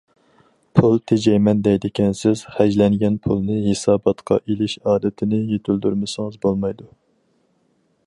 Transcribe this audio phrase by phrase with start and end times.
[0.77, 6.93] پۇل تېجەيمەن دەيدىكەنسىز، خەجلەنگەن پۇلنى ھېساباتقا ئېلىش ئادىتىنى يېتىلدۈرمىسىڭىز بولمايدۇ.